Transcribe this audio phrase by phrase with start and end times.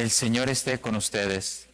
[0.00, 1.68] El Señor esté con ustedes.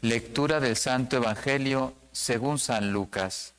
[0.00, 3.54] Lectura del Santo Evangelio según San Lucas.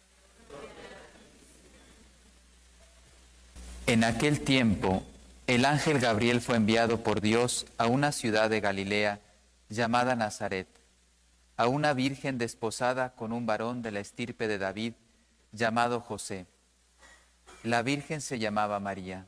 [3.85, 5.05] En aquel tiempo,
[5.47, 9.21] el ángel Gabriel fue enviado por Dios a una ciudad de Galilea
[9.69, 10.67] llamada Nazaret,
[11.55, 14.95] a una virgen desposada con un varón de la estirpe de David
[15.53, 16.45] llamado José.
[17.63, 19.27] La virgen se llamaba María.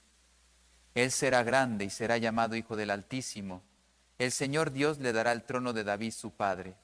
[0.95, 3.63] Él será grande y será llamado Hijo del Altísimo.
[4.17, 6.75] El Señor Dios le dará el trono de David su padre.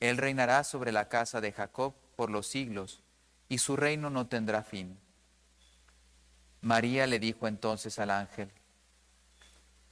[0.00, 3.02] Él reinará sobre la casa de Jacob por los siglos,
[3.48, 4.98] y su reino no tendrá fin.
[6.60, 8.50] María le dijo entonces al ángel,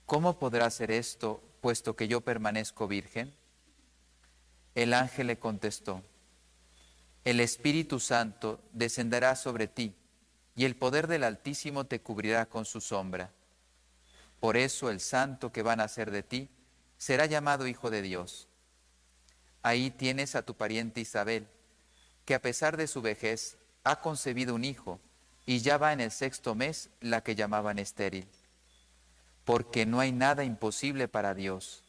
[0.06, 3.34] ¿cómo podrá ser esto, puesto que yo permanezco virgen?
[4.74, 6.02] El ángel le contestó,
[7.24, 9.94] el Espíritu Santo descenderá sobre ti,
[10.60, 13.30] y el poder del Altísimo te cubrirá con su sombra.
[14.40, 16.50] Por eso el santo que va a nacer de ti
[16.98, 18.46] será llamado Hijo de Dios.
[19.62, 21.48] Ahí tienes a tu pariente Isabel,
[22.26, 25.00] que a pesar de su vejez ha concebido un hijo
[25.46, 28.28] y ya va en el sexto mes la que llamaban estéril,
[29.46, 31.84] porque no hay nada imposible para Dios.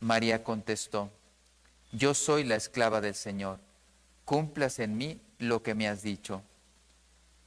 [0.00, 1.10] María contestó,
[1.92, 3.58] yo soy la esclava del Señor,
[4.26, 6.42] cumplas en mí lo que me has dicho.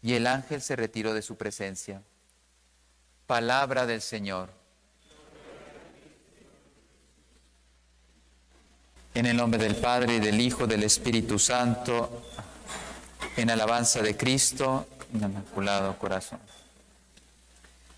[0.07, 2.01] Y el ángel se retiró de su presencia.
[3.25, 4.49] Palabra del Señor.
[9.13, 12.23] En el nombre del Padre y del Hijo, del Espíritu Santo,
[13.35, 16.39] en alabanza de Cristo, Inmaculado Corazón.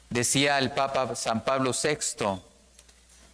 [0.10, 2.42] Decía el Papa San Pablo VI,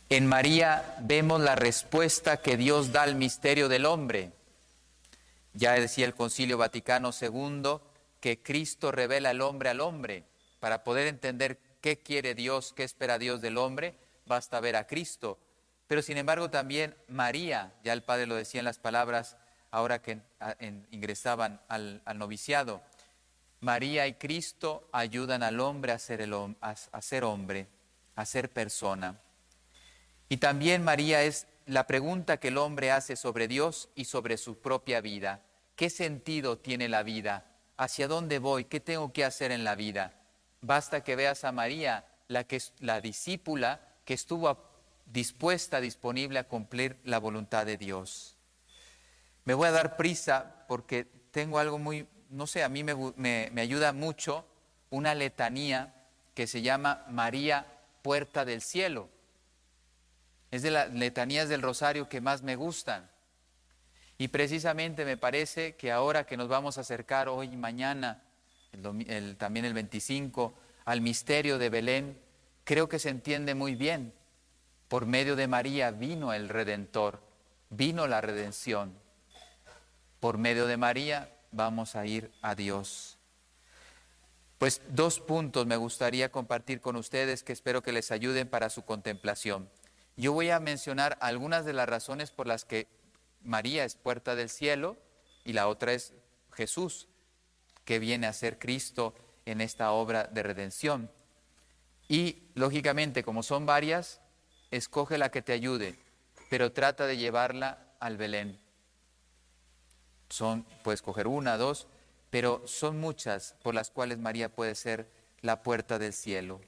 [0.10, 4.34] en María vemos la respuesta que Dios da al misterio del hombre.
[5.54, 7.80] Ya decía el Concilio Vaticano II
[8.26, 10.24] que Cristo revela al hombre al hombre.
[10.60, 13.94] Para poder entender qué quiere Dios, qué espera Dios del hombre,
[14.26, 15.38] basta ver a Cristo.
[15.86, 19.38] Pero sin embargo también María, ya el Padre lo decía en las palabras
[19.70, 20.22] ahora que
[20.90, 22.82] ingresaban al, noviciado,
[23.60, 26.28] María y Cristo ayudan al hombre a ser,
[26.62, 27.68] a ser hombre,
[28.16, 29.22] a ser persona.
[30.30, 34.58] Y también María es la pregunta que el hombre hace sobre Dios y sobre su
[34.58, 35.44] propia vida.
[35.76, 37.52] ¿Qué sentido tiene la vida?
[37.78, 38.66] ¿Hacia dónde voy?
[38.66, 40.14] ¿Qué tengo que hacer en la vida?
[40.62, 44.58] Basta que veas a María, la, que, la discípula que estuvo
[45.06, 48.38] dispuesta, disponible a cumplir la voluntad de Dios.
[49.44, 53.62] Me voy a dar prisa porque tengo algo muy, no sé, a mí me, me
[53.62, 54.48] ayuda mucho
[54.90, 55.94] una letanía
[56.34, 57.66] que se llama María
[58.02, 59.10] Puerta del Cielo.
[60.52, 63.10] Es de las letanías del rosario que más me gustan.
[64.18, 68.24] Y precisamente me parece que ahora que nos vamos a acercar hoy y mañana,
[69.38, 70.54] también el 25,
[70.86, 72.20] al misterio de Belén,
[72.64, 74.14] creo que se entiende muy bien.
[74.88, 77.22] Por medio de María vino el Redentor,
[77.70, 78.94] vino la redención.
[80.20, 83.18] Por medio de María vamos a ir a Dios.
[84.58, 88.84] Pues dos puntos me gustaría compartir con ustedes que espero que les ayuden para su
[88.84, 89.70] contemplación.
[90.16, 92.88] Yo voy a mencionar algunas de las razones por las que
[93.46, 94.98] María es puerta del cielo
[95.44, 96.14] y la otra es
[96.54, 97.08] Jesús,
[97.86, 99.14] que viene a ser Cristo
[99.46, 101.12] en esta obra de redención.
[102.08, 104.20] Y lógicamente, como son varias,
[104.72, 105.98] escoge la que te ayude,
[106.50, 108.60] pero trata de llevarla al Belén.
[110.30, 111.88] Son, puedes escoger una, dos,
[112.32, 115.10] pero son muchas por las cuales María puede ser
[115.42, 116.62] la puerta del cielo.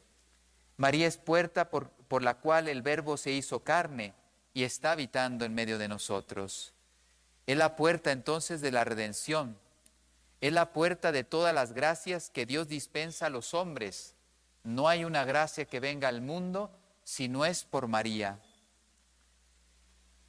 [0.78, 4.14] María es puerta por, por la cual el Verbo se hizo carne
[4.58, 6.74] y está habitando en medio de nosotros.
[7.46, 9.56] Es la puerta entonces de la redención.
[10.42, 14.16] Es la puerta de todas las gracias que Dios dispensa a los hombres.
[14.64, 16.72] No hay una gracia que venga al mundo
[17.04, 18.40] si no es por María.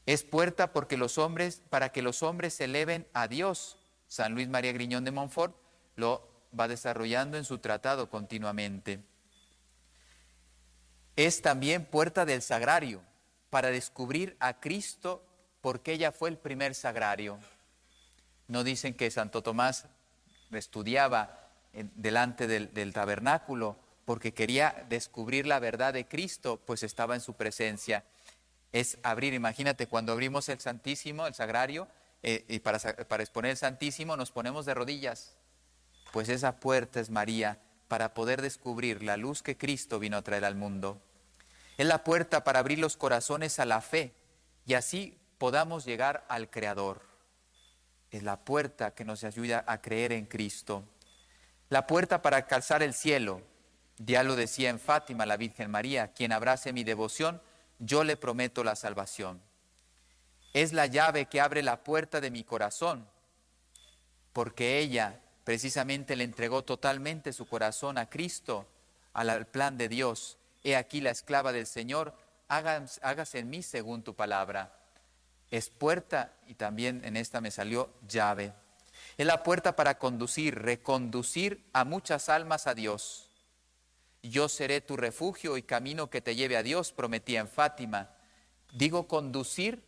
[0.04, 3.78] Es puerta porque los hombres, para que los hombres se eleven a Dios.
[4.08, 5.56] San Luis María Griñón de Montfort
[5.96, 6.28] lo
[6.58, 9.02] va desarrollando en su tratado continuamente
[11.18, 13.02] es también puerta del sagrario,
[13.50, 15.24] para descubrir a Cristo
[15.60, 17.38] porque ella fue el primer sagrario.
[18.46, 19.86] No dicen que Santo Tomás
[20.50, 27.34] estudiaba delante del, tabernáculo porque quería descubrir la verdad de Cristo, pues estaba en su
[27.34, 28.04] presencia.
[28.72, 31.88] Es abrir, imagínate, cuando abrimos el Santísimo, el Sagrario,
[32.22, 35.36] eh, y para, para exponer el Santísimo nos ponemos de rodillas,
[36.12, 40.44] pues esa puerta es María para poder descubrir la luz que Cristo vino a traer
[40.44, 41.02] al mundo.
[41.78, 44.12] Es la puerta para abrir los corazones a la fe
[44.66, 47.02] y así podamos llegar al Creador.
[48.10, 50.82] Es la puerta que nos ayuda a creer en Cristo.
[51.68, 53.42] La puerta para calzar el cielo.
[53.96, 57.40] Ya lo decía en Fátima la Virgen María, quien abrace mi devoción,
[57.78, 59.40] yo le prometo la salvación.
[60.54, 63.08] Es la llave que abre la puerta de mi corazón,
[64.32, 68.66] porque ella precisamente le entregó totalmente su corazón a Cristo,
[69.12, 70.38] al plan de Dios.
[70.64, 72.14] He aquí la esclava del Señor,
[72.48, 74.74] hágase en mí según tu palabra.
[75.50, 78.52] Es puerta y también en esta me salió llave.
[79.16, 83.30] Es la puerta para conducir, reconducir a muchas almas a Dios.
[84.22, 88.10] Yo seré tu refugio y camino que te lleve a Dios, prometía en Fátima.
[88.72, 89.82] Digo conducir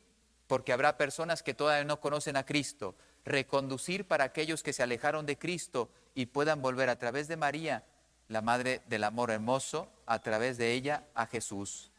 [0.47, 2.95] porque habrá personas que todavía no conocen a Cristo.
[3.25, 7.85] Reconducir para aquellos que se alejaron de Cristo y puedan volver a través de María,
[8.31, 11.91] la Madre del Amor Hermoso, a través de ella a Jesús.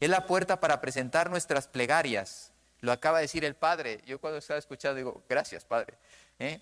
[0.00, 2.52] Es la puerta para presentar nuestras plegarias.
[2.80, 4.02] Lo acaba de decir el Padre.
[4.06, 5.94] Yo cuando estaba escuchando digo, gracias Padre.
[6.38, 6.60] ¿eh?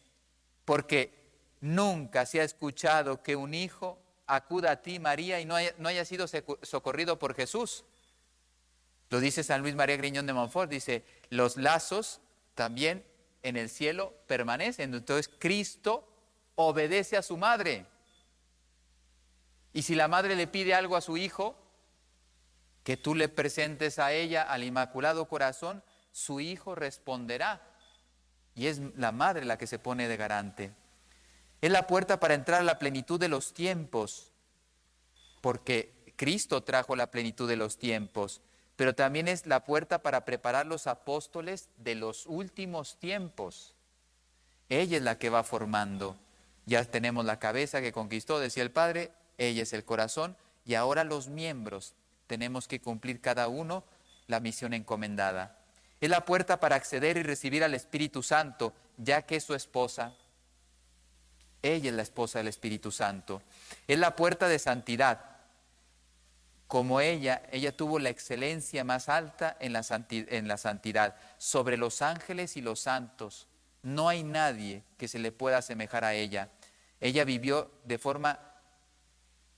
[0.64, 1.12] Porque
[1.60, 6.26] nunca se ha escuchado que un hijo acuda a ti, María, y no haya, sido
[6.62, 7.84] socorrido por Jesús.
[9.10, 12.20] Lo dice San Luis María Griñón de Montfort, dice, los lazos
[12.54, 13.04] también
[13.42, 14.94] en el cielo permanecen.
[14.94, 16.08] Entonces Cristo
[16.54, 17.86] obedece a su madre.
[19.76, 21.54] Y si la madre le pide algo a su hijo,
[22.82, 25.82] que tú le presentes a ella, al Inmaculado Corazón,
[26.12, 27.60] su hijo responderá.
[28.54, 30.72] Y es la madre la que se pone de garante.
[31.60, 34.32] Es la puerta para entrar a la plenitud de los tiempos,
[35.42, 38.40] porque Cristo trajo la plenitud de los tiempos,
[38.76, 43.74] pero también es la puerta para preparar los apóstoles de los últimos tiempos.
[44.70, 46.16] Ella es la que va formando.
[46.64, 51.04] Ya tenemos la cabeza que conquistó, decía el Padre, ella es el corazón, y ahora
[51.04, 51.94] los miembros
[52.26, 53.84] tenemos que cumplir cada uno
[54.26, 55.58] la misión encomendada.
[56.00, 60.14] Es la puerta para acceder y recibir al Espíritu Santo, ya que es su esposa.
[61.62, 63.42] Ella es la esposa del Espíritu Santo.
[63.86, 65.36] Es la puerta de santidad.
[66.66, 72.60] Como ella, ella tuvo la excelencia más alta en la, santidad, sobre los ángeles y
[72.60, 73.46] los santos.
[73.82, 76.50] No hay nadie que se le pueda asemejar a ella.
[77.00, 78.45] Ella vivió de forma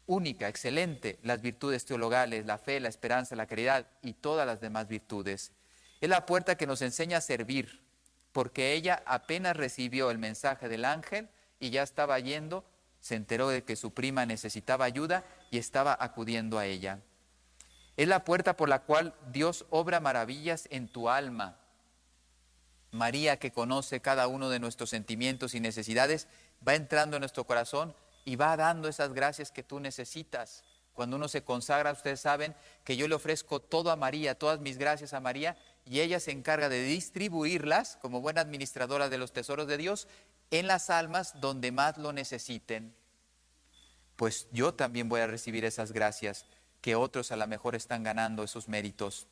[0.08, 4.88] única, excelente, las virtudes teologales, la fe, la esperanza, la caridad y todas las demás
[4.88, 5.52] virtudes.
[6.00, 7.84] Es la puerta que nos enseña a servir,
[8.32, 11.28] porque ella apenas recibió el mensaje del ángel,
[11.60, 12.64] y ya estaba yendo,
[13.00, 17.00] se enteró de que su prima necesitaba ayuda y estaba acudiendo a ella.
[17.96, 21.58] Es la puerta por la cual Dios obra maravillas en tu alma.
[22.92, 26.28] María, que conoce cada uno de nuestros sentimientos y necesidades,
[26.66, 27.94] va entrando en nuestro corazón
[28.28, 30.62] y va dando esas gracias que tú necesitas.
[30.92, 32.54] Cuando uno se consagra, ustedes saben
[32.84, 35.56] que yo le ofrezco todo a María, todas mis gracias a María,
[35.86, 40.08] y ella se encarga de distribuirlas como buena administradora de los tesoros de Dios
[40.50, 42.94] en las almas donde más lo necesiten,
[44.16, 46.44] pues yo también voy a recibir esas gracias
[46.82, 49.26] que otros a lo mejor están ganando esos méritos.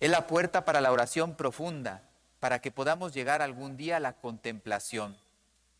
[0.00, 4.14] Es la puerta para la oración profunda, para que podamos llegar algún día a la
[4.14, 5.16] contemplación.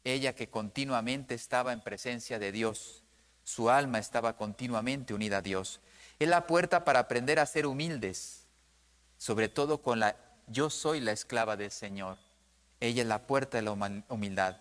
[0.04, 3.02] Ella que continuamente estaba en presencia de Dios,
[3.44, 5.80] su alma estaba continuamente unida a Dios.
[6.18, 8.46] Es la puerta para aprender a ser humildes,
[9.16, 10.16] sobre todo con la
[10.48, 12.18] yo soy la esclava del Señor.
[12.80, 13.72] Ella es la puerta de la
[14.08, 14.60] humildad.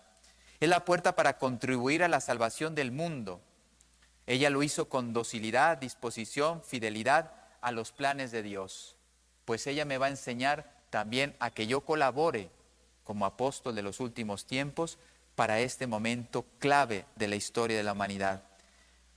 [0.60, 3.40] Es la puerta para contribuir a la salvación del mundo.
[4.26, 8.96] Ella lo hizo con docilidad, disposición, fidelidad a los planes de Dios.
[9.44, 12.48] Pues ella me va a enseñar también a que yo colabore
[13.02, 14.98] como apóstol de los últimos tiempos
[15.42, 18.44] para este momento clave de la historia de la humanidad.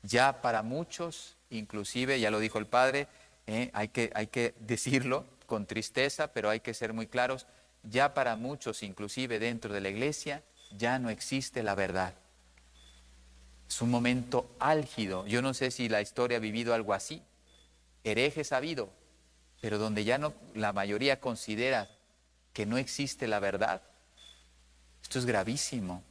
[0.01, 3.07] Ya para muchos, inclusive, ya lo dijo el Padre,
[3.45, 7.45] eh, hay, que, hay que decirlo con tristeza, pero hay que ser muy claros,
[7.83, 10.41] ya para muchos, inclusive dentro de la iglesia,
[10.75, 12.15] ya no existe la verdad.
[13.69, 15.27] Es un momento álgido.
[15.27, 17.21] Yo no sé si la historia ha vivido algo así.
[18.03, 18.89] Herejes ha habido,
[19.61, 21.87] pero donde ya no la mayoría considera
[22.51, 23.83] que no existe la verdad.
[25.03, 26.01] Esto es gravísimo.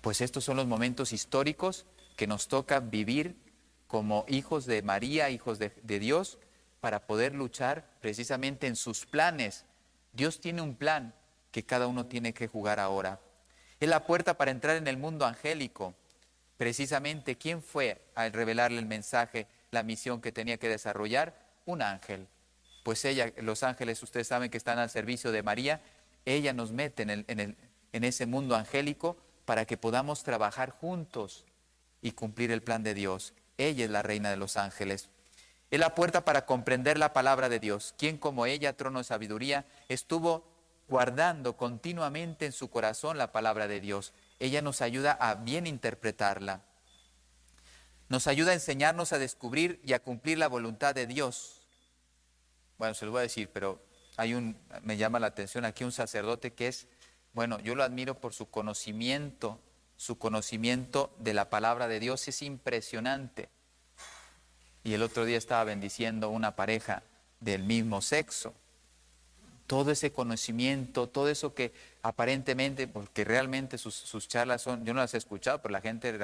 [0.00, 1.86] Pues estos son los momentos históricos
[2.16, 3.36] que nos toca vivir
[3.86, 6.38] como hijos de María, hijos de, Dios,
[6.80, 9.64] para poder luchar precisamente en sus planes
[10.12, 11.14] Dios tiene un plan
[11.50, 13.20] que cada uno tiene que jugar ahora.
[13.80, 15.94] Es la puerta para entrar en el mundo angélico.
[16.56, 21.38] Precisamente, ¿quién fue a revelarle el mensaje, la misión que tenía que desarrollar?
[21.66, 22.26] Un ángel.
[22.82, 25.80] Pues ella, los ángeles, ustedes saben que están al servicio de María,
[26.24, 27.56] ella nos mete en,
[27.92, 29.16] en ese mundo angélico
[29.48, 31.46] para que podamos trabajar juntos
[32.02, 33.32] y cumplir el plan de Dios.
[33.56, 35.08] Ella es la reina de los ángeles.
[35.70, 37.94] Es la puerta para comprender la palabra de Dios.
[37.96, 40.44] Quien como ella, trono de sabiduría, estuvo
[40.86, 46.62] guardando continuamente en su corazón la palabra de Dios ella nos ayuda a bien interpretarla.
[48.08, 51.60] Nos ayuda a enseñarnos a descubrir y a cumplir la voluntad de Dios.
[52.78, 53.82] Bueno, se lo voy a decir, pero
[54.16, 56.86] hay un, me llama la atención aquí un sacerdote que es,
[57.32, 59.58] bueno, yo lo admiro por su conocimiento,
[59.96, 63.48] su conocimiento de la palabra de Dios es impresionante.
[64.84, 67.02] Y el otro día estaba bendiciendo una pareja
[67.40, 68.54] del mismo sexo
[69.68, 75.12] todo ese conocimiento, todo eso que aparentemente, porque realmente sus, charlas son, yo no las
[75.12, 76.18] he escuchado, pero la gente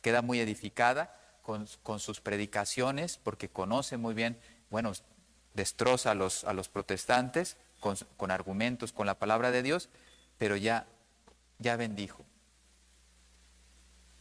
[0.00, 1.68] queda muy edificada con,
[2.00, 4.38] sus predicaciones, porque conoce muy bien,
[4.70, 4.92] bueno,
[5.52, 9.90] destroza a los, a los protestantes con, con, argumentos, con la palabra de Dios,
[10.42, 10.86] pero ya,
[11.60, 12.24] ya bendijo,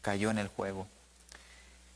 [0.03, 0.85] cayó en el juego.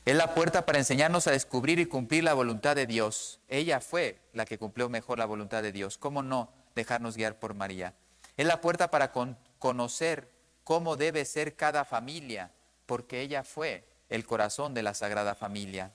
[0.03, 3.39] Es la puerta para enseñarnos a descubrir y cumplir la voluntad de Dios.
[3.50, 6.00] Ella fue la que cumplió mejor la voluntad de Dios.
[6.00, 7.94] ¿Cómo no dejarnos guiar por María?
[8.36, 9.12] Es la puerta para
[9.60, 10.27] conocer
[10.63, 12.50] cómo debe ser cada familia,
[12.88, 15.91] porque ella fue el corazón de la Sagrada Familia.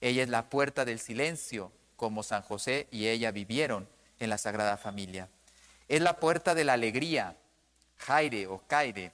[0.00, 3.88] Ella es la puerta del silencio, como San José y ella vivieron
[4.20, 5.28] en la Sagrada Familia.
[5.90, 7.36] Es la puerta de la alegría,
[8.00, 9.12] Jaire o Caire.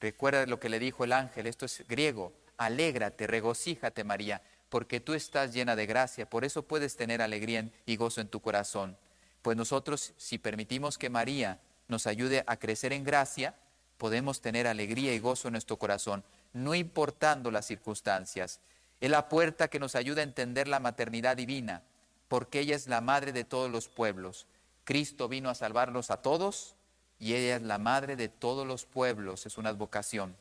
[0.00, 5.14] Recuerda lo que le dijo el ángel, esto es griego, alégrate, regocíjate María, porque tú
[5.14, 8.96] estás llena de gracia, por eso puedes tener alegría y gozo en tu corazón.
[9.42, 13.54] Pues nosotros, si permitimos que María nos ayude a crecer en gracia,
[13.96, 16.22] podemos tener alegría y gozo en nuestro corazón,
[16.52, 18.60] no importando las circunstancias.
[19.00, 21.82] Es la puerta que nos ayuda a entender la maternidad divina,
[22.28, 24.46] porque ella es la madre de todos los pueblos.
[24.84, 26.76] Cristo vino a salvarlos a todos
[27.18, 30.36] y ella es la madre de todos los pueblos, es una advocación.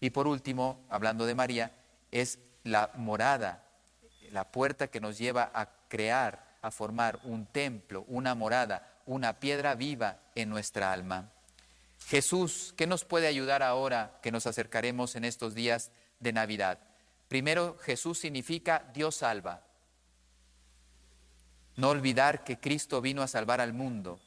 [0.00, 1.72] Y por último, hablando de María,
[2.10, 3.64] es la morada,
[4.30, 9.74] la puerta que nos lleva a crear, a formar un templo, una morada, una piedra
[9.74, 11.30] viva en nuestra alma.
[12.06, 15.90] Jesús, ¿qué nos puede ayudar ahora que nos acercaremos en estos días
[16.20, 16.78] de Navidad?
[17.28, 19.62] Primero, Jesús significa Dios salva.
[21.76, 24.20] No olvidar que Cristo vino a salvar al mundo,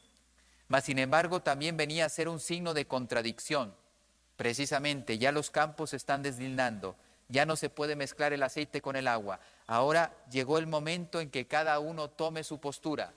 [0.68, 3.74] mas sin embargo también venía a ser un signo de contradicción
[4.38, 6.94] Precisamente, ya los campos se están deslindando,
[7.28, 9.40] ya no se puede mezclar el aceite con el agua.
[9.66, 13.12] Ahora llegó el momento en que cada uno tome su postura.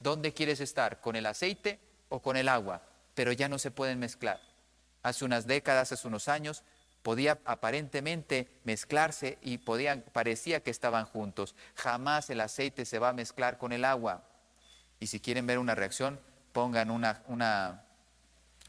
[0.00, 1.00] ¿Dónde quieres estar?
[1.00, 2.82] ¿Con el aceite o con el agua?
[3.14, 4.40] Pero ya no se pueden mezclar.
[5.04, 6.64] Hace unas décadas, hace unos años,
[7.04, 11.54] podía aparentemente mezclarse y podían, parecía que estaban juntos.
[11.76, 14.24] Jamás el aceite se va a mezclar con el agua.
[14.98, 16.18] Y si quieren ver una reacción,
[16.56, 17.84] pongan una, una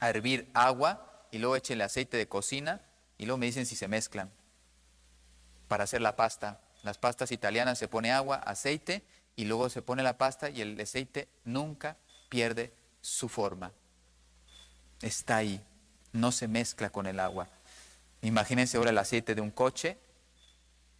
[0.01, 2.81] a hervir agua y luego échenle aceite de cocina
[3.17, 4.29] y luego me dicen si se mezclan
[5.69, 6.59] para hacer la pasta.
[6.83, 9.03] Las pastas italianas se pone agua, aceite
[9.37, 11.95] y luego se pone la pasta y el aceite nunca
[12.27, 13.71] pierde su forma.
[15.01, 15.63] Está ahí,
[16.11, 17.47] no se mezcla con el agua.
[18.21, 19.97] Imagínense ahora el aceite de un coche.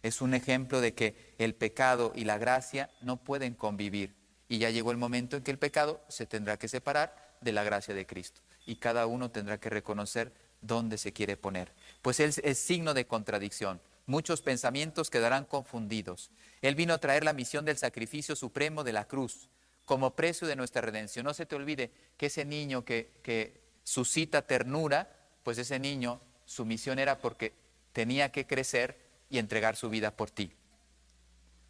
[0.02, 4.17] Es un ejemplo de que el pecado y la gracia no pueden convivir.
[4.48, 7.64] Y ya llegó el momento en que el pecado se tendrá que separar de la
[7.64, 11.72] gracia de Cristo y cada uno tendrá que reconocer dónde se quiere poner.
[12.02, 13.80] Pues Él es signo de contradicción.
[14.04, 16.30] Muchos pensamientos quedarán confundidos.
[16.60, 19.48] Él vino a traer la misión del sacrificio supremo de la cruz
[19.86, 21.24] como precio de nuestra redención.
[21.24, 26.66] No se te olvide que ese niño que, que suscita ternura, pues ese niño, su
[26.66, 27.54] misión era porque
[27.94, 28.98] tenía que crecer
[29.30, 30.52] y entregar su vida por ti.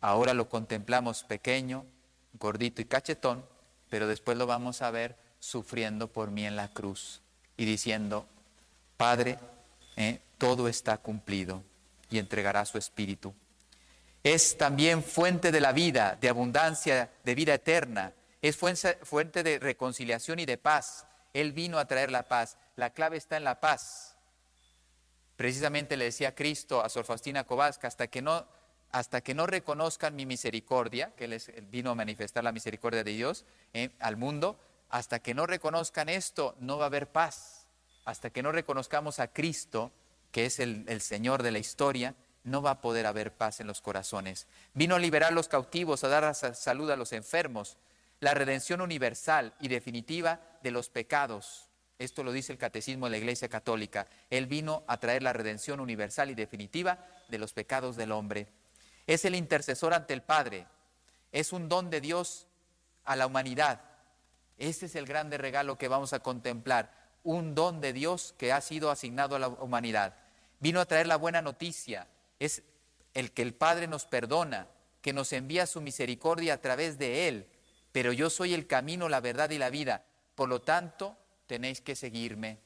[0.00, 1.86] Ahora lo contemplamos pequeño,
[2.34, 3.44] gordito y cachetón,
[3.90, 7.22] pero después lo vamos a ver sufriendo por mí en la cruz
[7.56, 8.26] y diciendo,
[8.96, 9.38] Padre,
[9.96, 11.62] eh, todo está cumplido
[12.10, 13.34] y entregará su espíritu.
[14.22, 18.12] Es también fuente de la vida, de abundancia, de vida eterna.
[18.42, 21.06] Es fuente de reconciliación y de paz.
[21.32, 22.56] Él vino a traer la paz.
[22.76, 24.16] La clave está en la paz.
[25.36, 28.46] Precisamente le decía Cristo a Sor Faustina Kowalska, hasta que no,
[28.90, 33.44] hasta que no reconozcan mi misericordia, que él, vino a manifestar la misericordia de Dios
[33.74, 37.66] eh, al mundo, hasta que no reconozcan esto, no va a haber paz.
[38.04, 39.92] Hasta que no reconozcamos a Cristo,
[40.32, 42.14] que es el, Señor de la historia,
[42.44, 44.46] no va a poder haber paz en los corazones.
[44.72, 47.76] Vino a liberar a los cautivos, a dar salud a los enfermos,
[48.20, 51.68] la redención universal y definitiva de los pecados.
[51.98, 54.06] Esto lo dice el Catecismo de la Iglesia Católica.
[54.30, 58.48] Él vino a traer la redención universal y definitiva de los pecados del hombre.
[59.08, 60.66] Es el intercesor ante el Padre.
[61.32, 62.46] Es un don de Dios
[63.04, 63.80] a la humanidad.
[64.58, 66.92] Este es el grande regalo que vamos a contemplar.
[67.24, 70.14] Un don de Dios que ha sido asignado a la humanidad.
[70.60, 72.06] Vino a traer la buena noticia.
[72.38, 72.62] Es
[73.14, 74.68] el que el Padre nos perdona,
[75.00, 77.46] que nos envía su misericordia a través de Él.
[77.92, 80.04] Pero yo soy el camino, la verdad y la vida.
[80.34, 82.58] Por lo tanto, tenéis que seguirme.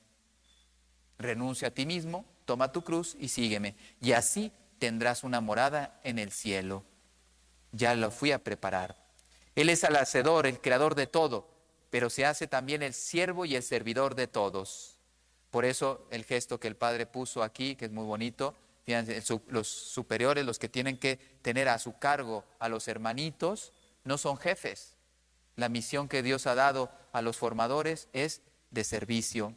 [1.18, 3.76] Renuncia a ti mismo, toma tu cruz y sígueme.
[4.00, 4.50] Y así
[4.82, 6.82] tendrás una morada en el cielo.
[7.70, 8.96] Ya lo fui a preparar.
[9.54, 11.48] Él es el hacedor, el creador de todo,
[11.88, 14.98] pero se hace también el siervo y el servidor de todos.
[15.52, 18.56] Por eso el gesto que el Padre puso aquí, que es muy bonito,
[19.46, 23.72] los superiores, los que tienen que tener a su cargo a los hermanitos,
[24.02, 24.96] no son jefes.
[25.54, 28.40] La misión que Dios ha dado a los formadores es
[28.72, 29.54] de servicio.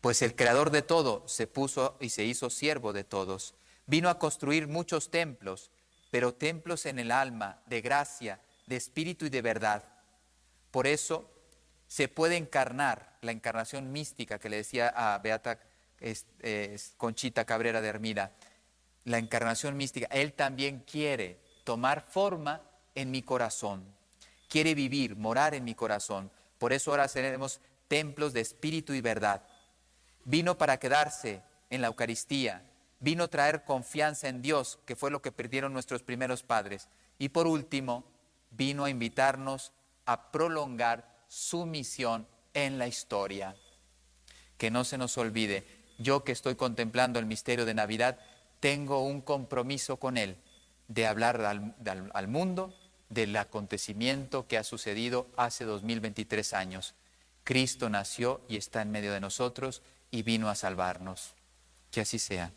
[0.00, 3.54] Pues el creador de todo se puso y se hizo siervo de todos.
[3.88, 5.72] Vino a construir muchos templos,
[6.10, 9.82] pero templos en el alma, de gracia, de espíritu y de verdad.
[10.70, 11.30] Por eso
[11.86, 15.58] se puede encarnar la encarnación mística que le decía a Beata
[16.98, 18.32] Conchita Cabrera de Hermida,
[19.04, 20.06] la encarnación mística.
[20.10, 22.60] Él también quiere tomar forma
[22.94, 23.84] en mi corazón,
[24.50, 26.30] quiere vivir, morar en mi corazón.
[26.58, 29.42] Por eso ahora seremos templos de espíritu y verdad.
[30.24, 31.40] Vino para quedarse
[31.70, 32.62] en la Eucaristía,
[33.00, 36.88] vino a traer confianza en Dios, que fue lo que perdieron nuestros primeros padres.
[37.18, 38.04] Y por último,
[38.50, 39.72] vino a invitarnos
[40.06, 43.56] a prolongar su misión en la historia.
[44.56, 45.66] Que no se nos olvide,
[45.98, 48.18] yo que estoy contemplando el misterio de Navidad,
[48.60, 50.36] tengo un compromiso con Él
[50.88, 51.76] de hablar al,
[52.12, 52.74] al mundo
[53.08, 56.94] del acontecimiento que ha sucedido hace 2023 años.
[57.44, 61.34] Cristo nació y está en medio de nosotros y vino a salvarnos.
[61.90, 62.52] Que así sea.